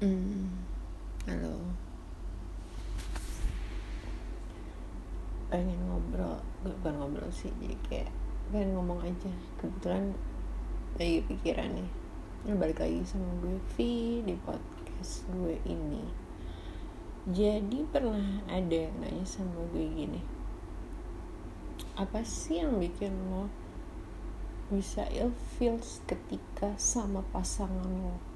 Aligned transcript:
Hmm, 0.00 0.48
halo. 1.28 1.60
Pengen 5.52 5.76
ngobrol, 5.92 6.40
bukan 6.64 6.92
ngobrol 6.96 7.28
sih, 7.28 7.52
jadi 7.60 7.76
kayak 7.84 8.10
pengen 8.48 8.80
ngomong 8.80 9.04
aja. 9.04 9.28
Kebetulan 9.60 10.16
lagi 10.96 11.20
pikiran 11.28 11.76
nih. 11.76 11.90
Ini 12.48 12.56
balik 12.56 12.80
lagi 12.80 13.04
sama 13.04 13.28
gue 13.44 13.60
V 13.60 13.76
di 14.24 14.32
podcast 14.40 15.28
gue 15.36 15.60
ini. 15.68 16.00
Jadi 17.28 17.84
pernah 17.84 18.40
ada 18.48 18.72
yang 18.72 18.96
nanya 19.04 19.28
sama 19.28 19.68
gue 19.68 19.84
gini. 19.84 20.24
Apa 22.00 22.24
sih 22.24 22.64
yang 22.64 22.80
bikin 22.80 23.12
lo 23.28 23.52
bisa 24.72 25.04
ilfeel 25.12 25.76
ketika 26.08 26.72
sama 26.80 27.20
pasangan 27.36 27.84
lo? 27.84 28.29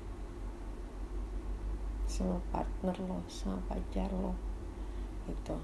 Sama 2.15 2.39
partner 2.55 2.95
lo 3.11 3.19
sama 3.27 3.59
pacar 3.67 4.07
lo 4.15 4.39
gitu. 5.27 5.59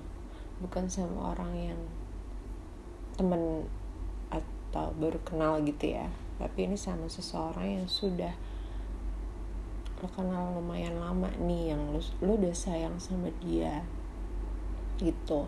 Bukan 0.59 0.91
sama 0.91 1.31
orang 1.31 1.55
yang 1.55 1.81
temen 3.15 3.71
atau 4.35 4.91
baru 4.99 5.23
kenal 5.23 5.63
gitu 5.63 5.95
ya. 5.95 6.11
Tapi 6.43 6.67
ini 6.67 6.75
sama 6.75 7.07
seseorang 7.07 7.79
yang 7.79 7.87
sudah 7.87 8.35
lo 10.03 10.09
kenal 10.11 10.59
lumayan 10.59 10.99
lama 10.99 11.31
nih 11.39 11.77
yang 11.77 11.95
lo, 11.95 12.03
lo 12.19 12.35
udah 12.35 12.57
sayang 12.57 12.99
sama 12.99 13.31
dia 13.39 13.87
gitu. 14.99 15.47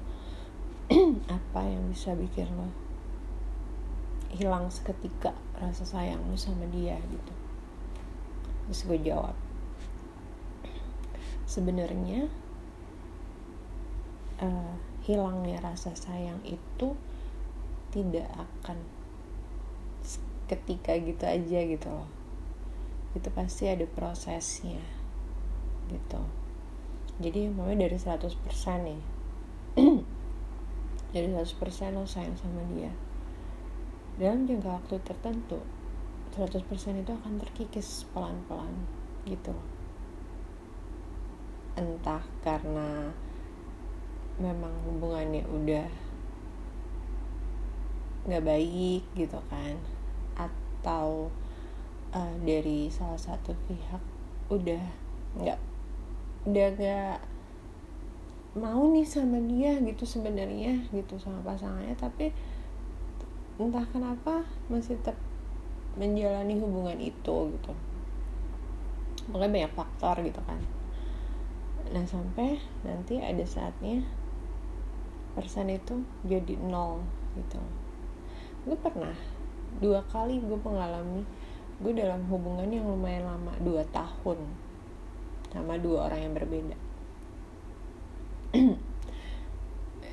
Apa 1.43 1.67
yang 1.67 1.91
bisa 1.91 2.15
bikin 2.15 2.47
lo 2.55 2.71
hilang 4.33 4.71
seketika 4.71 5.35
rasa 5.59 5.83
sayang 5.83 6.23
lo 6.31 6.39
sama 6.39 6.63
dia 6.71 6.95
gitu? 7.11 7.35
Terus 8.71 8.81
gue 8.87 8.99
jawab 9.11 9.35
sebenarnya 11.53 12.33
uh, 14.41 14.73
hilangnya 15.05 15.61
rasa 15.61 15.93
sayang 15.93 16.41
itu 16.49 16.97
tidak 17.93 18.33
akan 18.33 18.81
ketika 20.49 20.97
gitu 20.97 21.25
aja 21.29 21.61
gitu 21.69 21.89
loh. 21.93 22.09
Itu 23.13 23.29
pasti 23.37 23.69
ada 23.69 23.85
prosesnya 23.85 24.81
gitu. 25.93 26.25
Jadi 27.21 27.53
mamanya 27.53 27.85
dari 27.85 28.01
100% 28.01 28.33
nih 28.89 29.03
dari 31.13 31.29
100% 31.29 31.93
lo 31.93 32.09
sayang 32.09 32.37
sama 32.41 32.65
dia 32.73 32.93
dalam 34.17 34.45
jangka 34.45 34.69
waktu 34.69 34.97
tertentu 35.05 35.61
100% 36.37 36.65
itu 37.05 37.13
akan 37.13 37.33
terkikis 37.41 38.09
pelan-pelan 38.13 38.73
gitu 39.29 39.53
entah 41.73 42.21
karena 42.45 43.09
memang 44.37 44.73
hubungannya 44.85 45.45
udah 45.49 45.89
nggak 48.29 48.45
baik 48.45 49.03
gitu 49.17 49.41
kan 49.49 49.75
atau 50.37 51.33
uh, 52.13 52.35
dari 52.45 52.87
salah 52.93 53.19
satu 53.19 53.57
pihak 53.67 54.03
udah 54.53 54.85
nggak 55.41 55.59
udah 56.47 56.69
nggak 56.77 57.19
mau 58.53 58.85
nih 58.93 59.09
sama 59.09 59.41
dia 59.49 59.81
gitu 59.81 60.05
sebenarnya 60.05 60.85
gitu 60.93 61.17
sama 61.17 61.41
pasangannya 61.41 61.97
tapi 61.97 62.37
entah 63.57 63.87
kenapa 63.89 64.45
masih 64.69 65.01
tetap 65.01 65.17
menjalani 65.97 66.57
hubungan 66.57 66.97
itu 67.01 67.37
gitu. 67.53 67.73
Makanya 69.29 69.69
banyak 69.69 69.73
faktor 69.77 70.17
gitu 70.25 70.41
kan 70.45 70.61
nah 71.93 72.09
sampai 72.09 72.57
nanti 72.89 73.21
ada 73.21 73.45
saatnya 73.45 74.01
persen 75.37 75.69
itu 75.69 76.01
jadi 76.25 76.57
nol 76.61 77.05
gitu. 77.37 77.61
Gue 78.65 78.77
pernah 78.81 79.17
dua 79.81 80.05
kali 80.09 80.41
gue 80.41 80.59
mengalami 80.61 81.25
gue 81.81 81.93
dalam 81.97 82.25
hubungan 82.29 82.69
yang 82.69 82.85
lumayan 82.85 83.25
lama 83.29 83.53
dua 83.65 83.83
tahun 83.93 84.39
sama 85.53 85.77
dua 85.81 86.09
orang 86.09 86.21
yang 86.31 86.35
berbeda. 86.37 86.77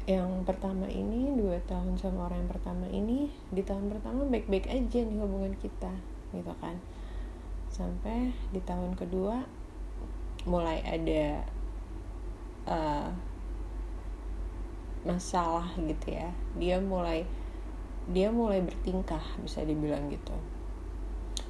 Yang 0.09 0.41
pertama 0.41 0.89
ini 0.89 1.37
dua 1.37 1.61
tahun 1.69 1.93
sama 2.01 2.25
orang 2.25 2.41
yang 2.41 2.49
pertama 2.49 2.89
ini 2.89 3.29
di 3.53 3.61
tahun 3.61 3.93
pertama 3.93 4.25
baik-baik 4.25 4.65
aja 4.65 5.05
nih 5.05 5.21
hubungan 5.21 5.53
kita 5.61 5.93
gitu 6.33 6.49
kan. 6.57 6.81
Sampai 7.69 8.33
di 8.49 8.57
tahun 8.65 8.97
kedua 8.97 9.45
mulai 10.49 10.81
ada 10.81 11.45
uh, 12.69 13.09
masalah 15.03 15.73
gitu 15.81 16.13
ya. 16.13 16.29
Dia 16.55 16.77
mulai 16.77 17.25
dia 18.09 18.33
mulai 18.33 18.61
bertingkah 18.61 19.21
bisa 19.41 19.65
dibilang 19.65 20.09
gitu. 20.09 20.33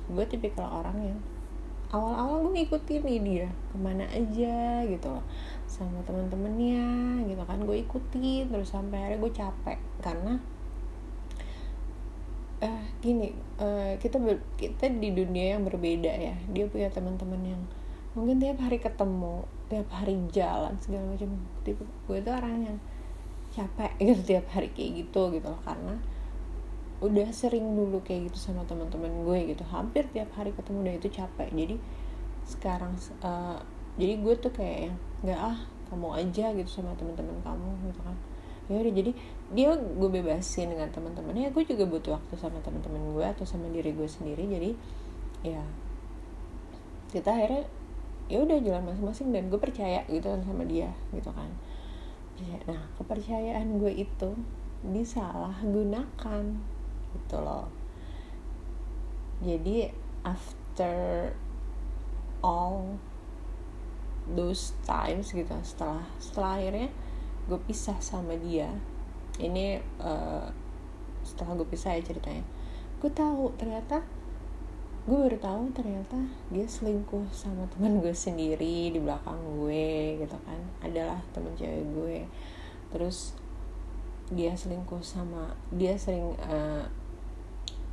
Gue 0.10 0.26
tipikal 0.26 0.82
orang 0.84 0.98
yang 1.14 1.20
awal-awal 1.90 2.46
gue 2.46 2.62
ngikutin 2.62 3.02
nih 3.02 3.20
dia 3.26 3.48
ke 3.72 3.76
mana 3.78 4.06
aja 4.10 4.84
gitu 4.88 5.08
loh. 5.08 5.26
Sama 5.70 6.02
teman-temannya 6.08 7.28
gitu 7.30 7.44
kan 7.46 7.60
gue 7.64 7.78
ikutin 7.84 8.50
terus 8.50 8.72
sampai 8.74 8.98
akhirnya 9.00 9.20
gue 9.22 9.32
capek. 9.32 9.80
Karena 10.04 10.34
uh, 12.60 12.84
gini 13.00 13.32
uh, 13.58 13.96
kita 13.98 14.20
ber, 14.20 14.44
kita 14.60 14.92
di 14.92 15.16
dunia 15.16 15.56
yang 15.58 15.64
berbeda 15.64 16.12
ya. 16.12 16.36
Dia 16.52 16.66
punya 16.68 16.92
teman-teman 16.92 17.42
yang 17.44 17.62
mungkin 18.18 18.42
tiap 18.42 18.58
hari 18.62 18.82
ketemu 18.82 19.46
tiap 19.70 19.88
hari 19.94 20.18
jalan 20.34 20.74
segala 20.82 21.14
macam. 21.14 21.30
Tipe 21.62 21.86
gue 21.86 22.18
tuh 22.26 22.34
orang 22.34 22.54
yang 22.66 22.78
capek 23.54 23.92
gitu 24.02 24.22
tiap 24.36 24.46
hari 24.50 24.74
kayak 24.74 25.06
gitu 25.06 25.30
gitu 25.34 25.48
loh. 25.48 25.62
Karena 25.62 25.96
udah 27.00 27.30
sering 27.32 27.64
dulu 27.78 28.04
kayak 28.04 28.34
gitu 28.34 28.50
sama 28.50 28.66
teman-teman 28.66 29.24
gue 29.24 29.54
gitu. 29.54 29.64
Hampir 29.70 30.10
tiap 30.10 30.34
hari 30.34 30.52
ketemu 30.52 30.80
dan 30.90 30.94
itu 30.98 31.10
capek. 31.14 31.50
Jadi 31.54 31.76
sekarang 32.50 32.98
uh, 33.22 33.62
jadi 34.02 34.14
gue 34.18 34.34
tuh 34.42 34.52
kayak 34.52 34.90
yang 34.90 34.98
nggak 35.22 35.40
ah 35.40 35.60
kamu 35.94 36.08
aja 36.18 36.46
gitu 36.54 36.70
sama 36.70 36.98
teman-teman 36.98 37.38
kamu 37.46 37.70
gitu 37.94 38.02
kan. 38.02 38.18
Ya 38.70 38.78
udah 38.82 38.94
jadi 38.94 39.12
dia 39.54 39.70
gue 39.78 40.10
bebasin 40.10 40.74
dengan 40.74 40.90
teman-temannya. 40.90 41.54
Gue 41.54 41.66
juga 41.66 41.86
butuh 41.86 42.18
waktu 42.18 42.34
sama 42.42 42.58
teman-teman 42.66 43.02
gue 43.14 43.26
atau 43.26 43.46
sama 43.46 43.70
diri 43.70 43.94
gue 43.94 44.10
sendiri. 44.10 44.46
Jadi 44.50 44.70
ya 45.46 45.62
kita 47.10 47.34
akhirnya 47.34 47.66
ya 48.30 48.46
udah 48.46 48.62
jalan 48.62 48.86
masing-masing 48.86 49.34
dan 49.34 49.50
gue 49.50 49.58
percaya 49.58 50.06
gitu 50.06 50.30
kan 50.30 50.42
sama 50.46 50.64
dia 50.70 50.94
gitu 51.10 51.34
kan. 51.34 51.50
Nah 52.70 52.82
kepercayaan 53.02 53.82
gue 53.82 54.06
itu 54.06 54.30
disalahgunakan 54.86 56.44
gitu 57.18 57.38
loh. 57.42 57.68
Jadi 59.42 59.90
after 60.22 61.34
all 62.46 63.02
those 64.30 64.78
times 64.86 65.34
gitu 65.34 65.52
setelah 65.66 66.06
setelah 66.22 66.62
akhirnya 66.62 66.90
gue 67.50 67.60
pisah 67.66 67.98
sama 67.98 68.38
dia. 68.38 68.70
Ini 69.42 69.82
uh, 70.06 70.46
setelah 71.26 71.58
gue 71.58 71.68
pisah 71.68 71.98
ya 71.98 72.06
ceritanya. 72.06 72.46
Gue 73.02 73.10
tahu 73.10 73.58
ternyata 73.58 74.06
gue 75.10 75.18
baru 75.26 75.42
tahu 75.42 75.74
ternyata 75.74 76.22
dia 76.54 76.70
selingkuh 76.70 77.26
sama 77.34 77.66
teman 77.74 77.98
gue 77.98 78.14
sendiri 78.14 78.94
di 78.94 79.00
belakang 79.02 79.42
gue 79.58 80.22
gitu 80.22 80.38
kan. 80.46 80.62
Adalah 80.86 81.18
teman 81.34 81.58
cewek 81.58 81.82
gue. 81.98 82.20
Terus 82.94 83.34
dia 84.30 84.54
selingkuh 84.54 85.02
sama 85.02 85.58
dia 85.74 85.98
sering 85.98 86.38
uh, 86.46 86.86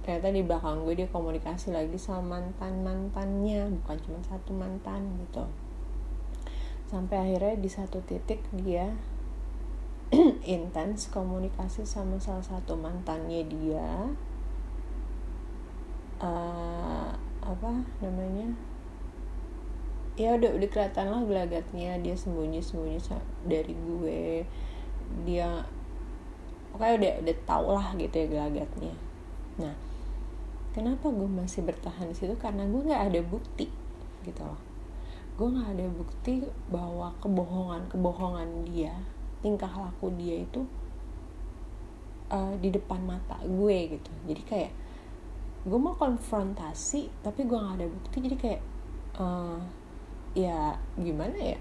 ternyata 0.05 0.29
di 0.29 0.45
belakang 0.45 0.85
gue 0.85 0.93
dia 0.93 1.09
komunikasi 1.09 1.73
lagi 1.73 1.97
sama 1.97 2.37
mantan 2.37 2.85
mantannya 2.85 3.73
bukan 3.81 3.97
cuma 4.05 4.21
satu 4.21 4.53
mantan 4.53 5.17
gitu. 5.25 5.49
Sampai 6.93 7.17
akhirnya 7.17 7.57
di 7.57 7.71
satu 7.73 8.05
titik 8.05 8.45
dia 8.53 8.93
intens 10.45 11.09
komunikasi 11.09 11.89
sama 11.89 12.21
salah 12.21 12.45
satu 12.45 12.77
mantannya 12.77 13.41
dia. 13.49 14.13
Uh, 16.21 16.76
apa 17.47 17.71
namanya? 18.03 18.51
Ya 20.17 20.35
udah 20.35 20.51
udah 20.57 20.69
kelihatan 20.73 21.07
lah 21.13 21.23
gelagatnya. 21.23 22.01
Dia 22.03 22.17
sembunyi 22.19 22.59
sembunyi 22.65 22.99
dari 23.47 23.75
gue. 23.77 24.43
Dia 25.23 25.63
pokoknya 26.75 26.95
udah 26.99 27.13
udah 27.25 27.37
tau 27.47 27.69
lah 27.73 27.89
gitu 27.95 28.15
ya 28.17 28.27
gelagatnya. 28.27 28.95
Nah 29.61 29.75
kenapa 30.77 31.09
gue 31.09 31.29
masih 31.29 31.63
bertahan 31.65 32.11
di 32.11 32.17
situ? 32.17 32.35
Karena 32.37 32.67
gue 32.69 32.81
nggak 32.85 33.05
ada 33.13 33.21
bukti 33.25 33.71
gitu 34.25 34.43
loh. 34.45 34.61
Gue 35.37 35.49
nggak 35.53 35.73
ada 35.77 35.87
bukti 35.93 36.45
bahwa 36.73 37.13
kebohongan 37.21 37.89
kebohongan 37.93 38.49
dia 38.69 38.93
tingkah 39.45 39.71
laku 39.71 40.11
dia 40.17 40.43
itu 40.43 40.65
uh, 42.33 42.57
di 42.59 42.73
depan 42.73 43.05
mata 43.05 43.37
gue 43.45 44.01
gitu. 44.01 44.11
Jadi 44.27 44.43
kayak 44.43 44.73
gue 45.67 45.79
mau 45.83 45.99
konfrontasi 45.99 47.11
tapi 47.27 47.43
gue 47.43 47.59
nggak 47.59 47.83
ada 47.83 47.87
bukti 47.91 48.17
jadi 48.23 48.37
kayak 48.39 48.63
uh, 49.19 49.59
ya 50.39 50.79
gimana 50.95 51.35
ya? 51.35 51.59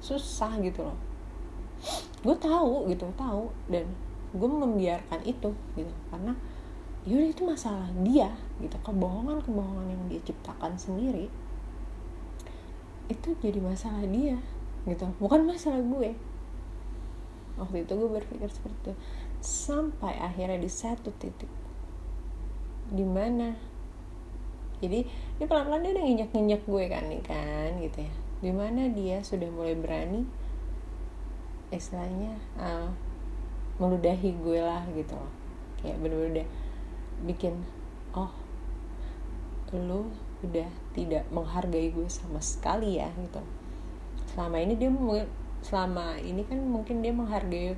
Susah 0.00 0.56
gitu 0.64 0.88
loh. 0.88 0.96
Gue 2.24 2.32
tahu 2.40 2.88
gitu 2.88 3.04
tahu 3.12 3.52
dan 3.68 3.84
gue 4.32 4.48
membiarkan 4.48 5.20
itu 5.28 5.52
gitu. 5.76 5.92
Karena 6.08 6.32
yaudah 7.04 7.28
itu 7.28 7.42
masalah 7.44 7.92
dia 8.00 8.32
gitu. 8.56 8.76
Kebohongan 8.80 9.44
kebohongan 9.44 9.92
yang 9.92 10.02
dia 10.08 10.20
ciptakan 10.24 10.80
sendiri 10.80 11.28
itu 13.12 13.28
jadi 13.44 13.60
masalah 13.60 14.08
dia 14.08 14.40
gitu. 14.88 15.04
Bukan 15.20 15.44
masalah 15.44 15.84
gue. 15.84 16.16
Waktu 17.60 17.84
itu 17.84 17.92
gue 17.92 18.08
berpikir 18.16 18.48
seperti 18.48 18.76
itu. 18.80 18.92
Sampai 19.44 20.16
akhirnya 20.16 20.56
di 20.56 20.72
satu 20.72 21.12
titik 21.20 21.67
di 22.88 23.04
mana 23.04 23.52
jadi 24.78 25.02
ini 25.02 25.44
pelan-pelan 25.44 25.82
dia 25.82 25.92
udah 25.98 26.04
nginjak-nginjak 26.06 26.62
gue 26.62 26.84
kan 26.86 27.04
nih 27.10 27.22
kan 27.26 27.70
gitu 27.82 27.98
ya. 28.06 28.14
Di 28.38 28.52
mana 28.54 28.82
dia 28.94 29.18
sudah 29.26 29.50
mulai 29.50 29.74
berani 29.74 30.22
istilahnya 31.74 32.38
uh, 32.56 32.88
meludahi 33.82 34.30
gue 34.38 34.60
lah 34.62 34.86
gitu 34.94 35.18
loh. 35.18 35.32
Kayak 35.82 35.98
bener-bener 35.98 36.30
udah 36.42 36.48
bikin 37.26 37.54
oh 38.14 38.30
lu 39.74 40.08
udah 40.46 40.70
tidak 40.94 41.26
menghargai 41.34 41.90
gue 41.90 42.06
sama 42.06 42.38
sekali 42.38 43.02
ya 43.02 43.10
gitu. 43.18 43.42
Selama 44.30 44.62
ini 44.62 44.78
dia 44.78 44.90
selama 45.58 46.14
ini 46.22 46.46
kan 46.46 46.62
mungkin 46.62 47.02
dia 47.02 47.10
menghargai 47.10 47.74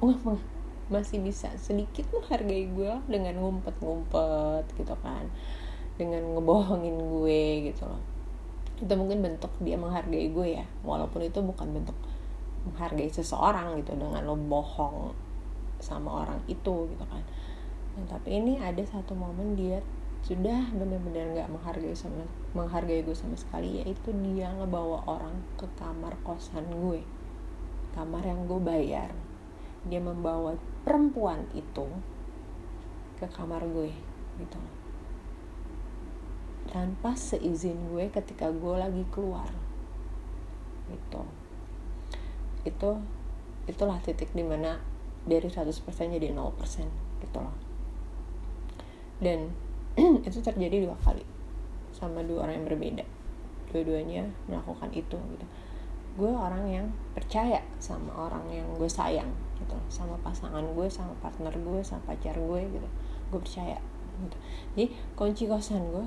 uh, 0.00 0.40
masih 0.90 1.22
bisa 1.22 1.48
sedikit 1.56 2.10
menghargai 2.10 2.66
gue 2.68 2.92
dengan 3.06 3.38
ngumpet-ngumpet 3.38 4.66
gitu 4.76 4.94
kan. 5.00 5.24
Dengan 5.96 6.36
ngebohongin 6.36 6.96
gue 6.98 7.72
gitu 7.72 7.86
loh. 7.86 8.02
Itu 8.82 8.92
mungkin 8.98 9.22
bentuk 9.22 9.54
dia 9.62 9.78
menghargai 9.78 10.28
gue 10.34 10.48
ya. 10.60 10.66
Walaupun 10.82 11.24
itu 11.24 11.38
bukan 11.40 11.70
bentuk 11.70 11.96
menghargai 12.68 13.08
seseorang 13.08 13.80
gitu 13.80 13.96
dengan 13.96 14.20
lo 14.26 14.36
bohong 14.36 15.16
sama 15.80 16.26
orang 16.26 16.40
itu 16.44 16.90
gitu 16.92 17.04
kan. 17.08 17.24
Nah, 17.96 18.04
tapi 18.06 18.36
ini 18.36 18.60
ada 18.60 18.84
satu 18.84 19.16
momen 19.16 19.56
dia 19.56 19.80
sudah 20.20 20.68
benar-benar 20.76 21.32
nggak 21.32 21.48
menghargai 21.48 21.96
sama 21.96 22.28
menghargai 22.52 23.00
gue 23.00 23.16
sama 23.16 23.32
sekali 23.40 23.80
yaitu 23.80 24.12
dia 24.20 24.52
ngebawa 24.52 25.00
orang 25.08 25.32
ke 25.56 25.64
kamar 25.80 26.12
kosan 26.20 26.68
gue. 26.68 27.00
Kamar 27.96 28.22
yang 28.22 28.44
gue 28.44 28.60
bayar. 28.60 29.10
Dia 29.88 29.98
membawa 29.98 30.52
perempuan 30.82 31.44
itu 31.52 31.86
ke 33.20 33.26
kamar 33.28 33.60
gue 33.64 33.92
gitu. 34.40 34.60
Tanpa 36.70 37.12
seizin 37.18 37.76
gue 37.92 38.08
ketika 38.08 38.48
gue 38.48 38.74
lagi 38.78 39.04
keluar 39.12 39.50
gitu. 40.88 41.22
Itu 42.64 42.90
itulah 43.68 44.00
titik 44.00 44.32
di 44.32 44.42
mana 44.42 44.80
dari 45.28 45.46
100% 45.46 45.68
jadi 45.92 46.32
0% 46.32 47.20
gitu 47.20 47.38
loh. 47.38 47.56
Dan 49.20 49.52
itu 50.26 50.38
terjadi 50.40 50.88
dua 50.88 50.96
kali 51.04 51.26
sama 51.92 52.24
dua 52.24 52.48
orang 52.48 52.64
yang 52.64 52.66
berbeda. 52.66 53.04
Dua-duanya 53.70 54.26
melakukan 54.48 54.90
itu 54.96 55.14
gitu 55.14 55.46
gue 56.18 56.30
orang 56.30 56.64
yang 56.66 56.86
percaya 57.14 57.62
sama 57.78 58.10
orang 58.14 58.42
yang 58.50 58.66
gue 58.74 58.90
sayang 58.90 59.30
gitu. 59.58 59.76
Sama 59.86 60.18
pasangan 60.24 60.62
gue 60.62 60.86
sama 60.90 61.14
partner 61.22 61.54
gue 61.54 61.80
sama 61.82 62.02
pacar 62.10 62.34
gue 62.34 62.60
gitu. 62.70 62.88
Gue 63.30 63.40
percaya 63.42 63.78
gitu. 64.24 64.36
Jadi 64.74 64.86
kunci 65.14 65.44
kosan 65.46 65.86
gue 65.90 66.06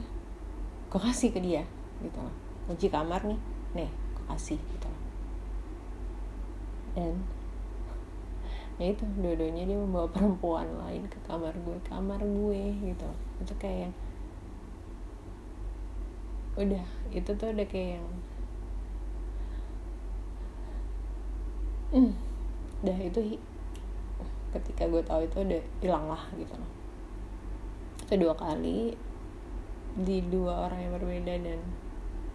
gue 0.94 1.02
kasih 1.02 1.34
ke 1.34 1.42
dia 1.42 1.66
gitu 2.06 2.22
kunci 2.70 2.86
kamar 2.86 3.26
nih 3.26 3.40
nih 3.74 3.90
gue 3.90 4.26
kasih 4.30 4.62
gitu 4.62 4.90
dan 6.94 7.18
ya 8.78 8.94
itu 8.94 9.02
dua-duanya 9.18 9.66
dia 9.66 9.74
membawa 9.74 10.06
perempuan 10.14 10.70
lain 10.86 11.10
ke 11.10 11.18
kamar 11.26 11.50
gue 11.66 11.78
kamar 11.90 12.22
gue 12.22 12.62
gitu 12.78 13.10
itu 13.42 13.54
kayak 13.58 13.90
yang 13.90 13.94
udah 16.54 16.86
itu 17.10 17.30
tuh 17.34 17.50
udah 17.50 17.66
kayak 17.66 17.98
yang 17.98 18.08
hmm, 21.94 22.12
udah 22.82 22.98
itu 23.00 23.38
ketika 24.54 24.90
gue 24.90 25.02
tahu 25.06 25.26
itu 25.26 25.38
udah 25.40 25.62
hilang 25.80 26.06
lah 26.10 26.24
gitu 26.36 26.54
loh. 26.58 26.72
Itu 28.06 28.14
dua 28.18 28.34
kali 28.34 28.98
di 29.94 30.18
dua 30.26 30.68
orang 30.70 30.80
yang 30.90 30.94
berbeda 30.98 31.34
dan 31.38 31.60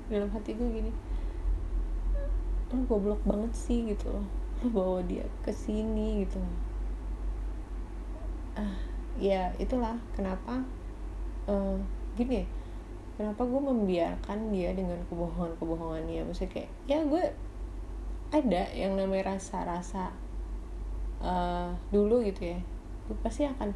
dalam 0.09 0.31
hati 0.31 0.55
gue 0.55 0.69
gini 0.71 0.93
lu 2.69 2.85
goblok 2.85 3.21
banget 3.25 3.53
sih 3.57 3.91
gitu 3.91 4.13
loh. 4.13 4.27
Lu 4.63 4.69
bawa 4.77 5.01
dia 5.03 5.25
ke 5.43 5.51
sini 5.51 6.25
gitu 6.25 6.39
ah 8.59 8.75
ya 9.15 9.55
itulah 9.63 9.95
kenapa 10.19 10.67
uh, 11.47 11.79
gini 12.19 12.43
kenapa 13.15 13.47
gue 13.47 13.63
membiarkan 13.63 14.51
dia 14.51 14.75
dengan 14.75 14.99
kebohongan-kebohongannya. 15.11 16.27
Maksudnya 16.27 16.51
kayak 16.55 16.71
ya 16.91 16.99
gue 17.07 17.25
ada 18.29 18.69
yang 18.77 18.93
namanya 18.93 19.37
rasa-rasa 19.37 20.13
uh, 21.25 21.73
dulu 21.89 22.21
gitu 22.25 22.53
ya. 22.57 22.59
Gue 23.09 23.17
pasti 23.25 23.49
akan 23.49 23.73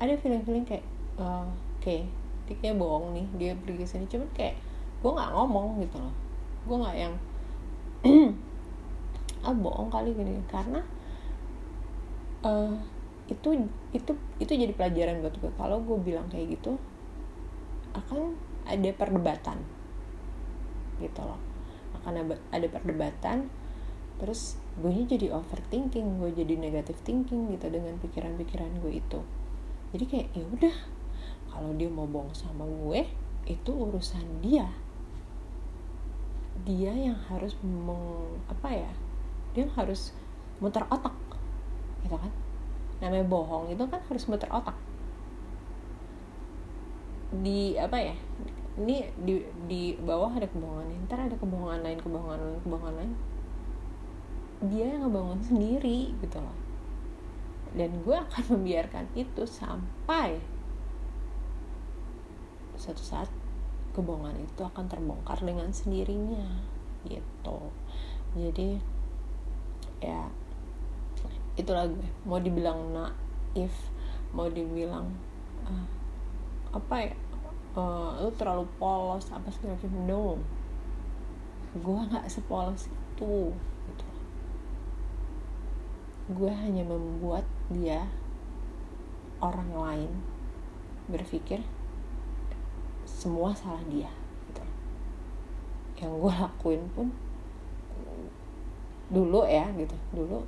ada 0.00 0.14
feeling-feeling 0.16 0.64
kayak 0.64 0.84
uh, 1.20 1.44
oke 1.44 1.84
okay, 1.84 2.08
kayak 2.48 2.80
bohong 2.80 3.12
nih 3.12 3.26
dia 3.36 3.52
pergi 3.60 3.84
sini. 3.84 4.08
Cuman 4.08 4.28
kayak 4.32 4.56
gue 5.04 5.10
nggak 5.12 5.32
ngomong 5.36 5.84
gitu 5.84 6.00
loh. 6.00 6.14
Gue 6.64 6.76
nggak 6.80 6.96
yang 6.96 7.14
ah 9.46 9.54
bohong 9.54 9.92
kali 9.92 10.16
gini. 10.16 10.40
Karena 10.48 10.80
uh, 12.40 12.72
itu 13.28 13.68
itu 13.92 14.12
itu 14.40 14.52
jadi 14.52 14.72
pelajaran 14.72 15.20
buat 15.24 15.36
gue 15.40 15.52
kalau 15.56 15.80
gue 15.80 15.96
bilang 16.00 16.28
kayak 16.28 16.56
gitu 16.56 16.76
akan 17.92 18.32
ada 18.64 18.90
perdebatan 18.96 19.60
gitu 21.04 21.20
loh. 21.20 21.40
Akan 22.00 22.16
ada 22.32 22.66
perdebatan 22.72 23.52
terus 24.18 24.56
gue 24.78 24.90
jadi 24.90 25.34
overthinking 25.34 26.22
gue 26.22 26.30
jadi 26.34 26.54
negative 26.54 26.98
thinking 27.02 27.50
gitu 27.54 27.66
dengan 27.70 27.98
pikiran-pikiran 27.98 28.82
gue 28.82 28.92
itu. 29.02 29.20
Jadi 29.94 30.04
kayak 30.10 30.28
ya 30.34 30.44
udah 30.46 30.76
kalau 31.50 31.70
dia 31.78 31.90
mau 31.90 32.06
bohong 32.06 32.34
sama 32.34 32.66
gue 32.66 33.06
itu 33.46 33.70
urusan 33.70 34.42
dia. 34.42 34.70
Dia 36.66 36.94
yang 36.94 37.18
harus 37.30 37.54
meng 37.62 38.38
apa 38.50 38.70
ya 38.70 38.92
dia 39.54 39.70
harus 39.78 40.14
muter 40.58 40.82
otak 40.90 41.14
gitu 42.02 42.16
kan. 42.18 42.30
Namanya 43.02 43.26
bohong 43.26 43.70
itu 43.70 43.82
kan 43.86 44.02
harus 44.06 44.24
muter 44.26 44.50
otak. 44.50 44.74
Di 47.34 47.74
apa 47.78 47.98
ya 47.98 48.14
ini 48.74 49.06
di 49.22 49.38
di 49.70 49.94
bawah 49.94 50.34
ada 50.34 50.50
kebohongan 50.50 51.06
ntar 51.06 51.30
ada 51.30 51.38
kebohongan 51.38 51.86
lain 51.86 51.98
kebohongan 52.02 52.38
lain 52.42 52.58
kebohongan 52.66 52.94
lain 52.98 53.12
dia 54.68 54.96
yang 54.96 55.08
ngebangun 55.08 55.40
sendiri 55.40 56.12
gitu 56.20 56.38
loh. 56.40 56.56
Dan 57.74 58.02
gue 58.02 58.16
akan 58.16 58.44
membiarkan 58.58 59.10
itu 59.18 59.42
sampai 59.44 60.38
suatu 62.74 63.00
saat 63.00 63.30
kebohongan 63.94 64.34
itu 64.42 64.62
akan 64.66 64.90
terbongkar 64.90 65.38
dengan 65.40 65.70
sendirinya 65.70 66.44
gitu. 67.06 67.58
Jadi 68.34 68.82
ya 70.02 70.26
itulah 71.54 71.86
gue. 71.86 72.08
Mau 72.26 72.42
dibilang 72.42 72.90
naif 72.90 73.74
mau 74.34 74.50
dibilang 74.50 75.06
uh, 75.62 75.86
apa 76.74 77.06
ya 77.06 77.14
uh, 77.78 78.18
lu 78.18 78.34
terlalu 78.34 78.66
polos 78.82 79.30
apa 79.30 79.46
segala 79.54 79.78
macam 79.78 79.94
no. 80.06 80.26
Gue 81.78 81.98
nggak 82.10 82.26
sepolos 82.26 82.90
itu 82.90 83.54
gue 86.24 86.48
hanya 86.48 86.80
membuat 86.88 87.44
dia 87.68 88.08
orang 89.44 89.68
lain 89.76 90.12
berpikir 91.04 91.60
semua 93.04 93.52
salah 93.52 93.84
dia 93.92 94.08
gitu. 94.48 94.64
Yang 96.00 96.12
gue 96.24 96.32
lakuin 96.32 96.82
pun 96.96 97.12
dulu 99.12 99.44
ya 99.44 99.68
gitu. 99.76 99.96
Dulu 100.16 100.40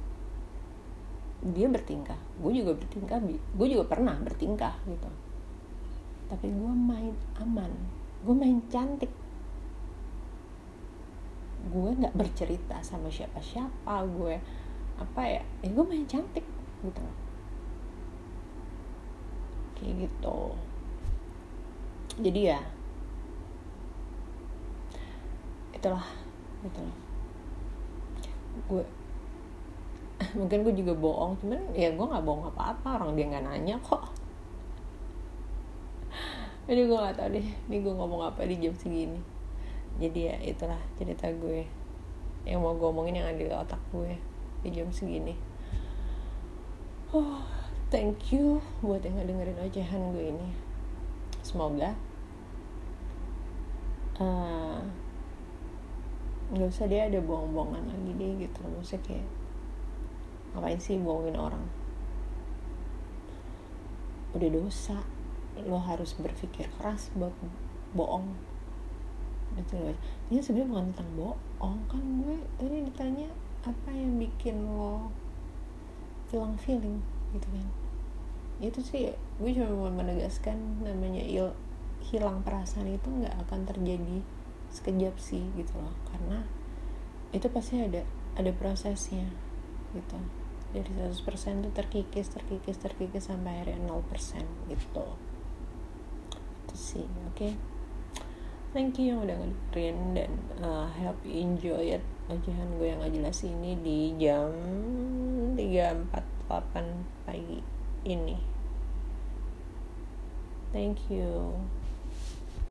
dia 1.53 1.69
bertingkah 1.69 2.17
gue 2.41 2.53
juga 2.57 2.73
bertingkah 2.73 3.21
gue 3.29 3.67
juga 3.69 3.85
pernah 3.85 4.17
bertingkah 4.17 4.73
gitu. 4.89 5.11
Tapi 6.33 6.49
gue 6.49 6.73
main 6.73 7.13
aman 7.37 7.73
gue 8.25 8.33
main 8.33 8.65
cantik. 8.73 9.13
Gue 11.69 11.93
nggak 12.01 12.17
bercerita 12.17 12.81
sama 12.81 13.13
siapa-siapa 13.13 14.09
gue 14.09 14.41
apa 14.97 15.23
ya 15.25 15.43
ya 15.61 15.69
gue 15.73 15.85
main 15.85 16.07
cantik 16.09 16.47
gitu. 16.85 17.05
Kayak 19.77 20.09
gitu. 20.09 20.39
Jadi 22.17 22.41
ya 22.49 22.61
itulah 25.77 26.07
itulah 26.65 26.97
gue 28.57 28.85
mungkin 30.41 30.65
gue 30.65 30.75
juga 30.81 30.97
bohong 30.97 31.37
cuman 31.45 31.61
ya 31.77 31.93
gue 31.93 32.07
nggak 32.09 32.25
bohong 32.25 32.49
apa-apa 32.49 33.05
orang 33.05 33.13
dia 33.13 33.29
nggak 33.29 33.45
nanya 33.45 33.77
kok. 33.85 34.09
Jadi 36.67 36.81
gue 36.89 36.97
nggak 36.97 37.17
tahu 37.21 37.29
deh 37.37 37.49
ini 37.69 37.77
gue 37.85 37.93
ngomong 37.93 38.25
apa 38.25 38.49
di 38.49 38.57
jam 38.57 38.73
segini. 38.73 39.21
Jadi 40.01 40.21
ya 40.33 40.37
itulah 40.41 40.81
cerita 40.97 41.29
gue 41.29 41.69
yang 42.49 42.65
mau 42.65 42.73
gue 42.73 42.89
omongin 42.89 43.21
yang 43.21 43.29
ada 43.29 43.43
di 43.43 43.53
otak 43.53 43.83
gue 43.93 44.36
di 44.67 44.83
jam 44.83 44.91
segini. 44.91 45.39
Oh 47.15 47.39
thank 47.87 48.35
you 48.35 48.59
buat 48.83 49.07
yang 49.07 49.23
dengerin 49.23 49.63
ocehan 49.63 50.11
gue 50.11 50.35
ini. 50.35 50.49
Semoga 51.47 51.95
uh, 54.19 54.83
nggak 56.51 56.67
usah 56.67 56.91
dia 56.91 57.07
ada 57.07 57.23
bohong-bohongan 57.23 57.87
lagi 57.87 58.11
deh 58.19 58.33
gitu. 58.43 58.61
Maksudnya 58.67 59.03
kayak 59.07 59.27
ngapain 60.51 60.83
sih 60.83 60.99
bohongin 60.99 61.39
orang? 61.39 61.63
Udah 64.35 64.51
dosa 64.51 64.99
lo 65.63 65.79
harus 65.79 66.19
berpikir 66.19 66.67
keras 66.75 67.15
buat 67.15 67.33
bohong. 67.95 68.35
Itu 69.57 69.79
loh. 69.79 69.97
Ini 70.29 70.43
sebenarnya 70.43 70.69
bukan 70.75 70.87
tentang 70.91 71.11
bohong 71.15 71.81
kan 71.87 72.03
gue. 72.03 72.37
Tadi 72.59 72.77
ditanya 72.83 73.31
apa 73.67 73.91
yang 73.91 74.23
bikin 74.23 74.63
lo 74.63 75.11
hilang 76.31 76.55
feeling 76.55 77.03
gitu 77.35 77.51
kan? 77.51 77.67
Itu 78.63 78.79
sih 78.81 79.11
gue 79.13 79.51
cuma 79.51 79.75
mau 79.75 79.91
menegaskan 79.91 80.87
namanya 80.87 81.21
il 81.21 81.51
hilang 82.07 82.47
perasaan 82.47 82.87
itu 82.87 83.11
nggak 83.11 83.35
akan 83.47 83.67
terjadi 83.67 84.23
sekejap 84.71 85.19
sih 85.19 85.43
gitu 85.59 85.75
loh. 85.83 85.95
Karena 86.07 86.47
itu 87.35 87.51
pasti 87.51 87.83
ada 87.83 88.07
ada 88.39 88.55
prosesnya 88.55 89.27
gitu. 89.91 90.19
Dari 90.71 90.87
100% 90.87 91.67
tuh 91.67 91.73
terkikis 91.75 92.31
terkikis 92.31 92.79
terkikis 92.79 93.27
sampai 93.27 93.67
akhirnya 93.67 93.91
0% 93.91 94.71
gitu. 94.71 95.07
Itu 96.63 96.75
sih 96.79 97.03
oke? 97.03 97.35
okay? 97.35 97.76
Thank 98.77 99.01
you 99.01 99.17
yang 99.17 99.25
udah 99.25 99.37
ngedengerin 99.41 99.99
dan 100.13 100.33
uh, 100.61 100.85
help 101.01 101.17
enjoy 101.25 101.97
it. 101.97 102.05
Ocehan 102.29 102.77
gue 102.77 102.93
yang 102.93 103.01
gak 103.01 103.17
jelas 103.17 103.41
ini 103.49 103.73
di 103.81 104.13
jam 104.21 104.53
3.48 105.57 107.25
pagi 107.25 107.65
ini. 108.05 108.37
Thank 110.77 111.09
you 111.09 111.57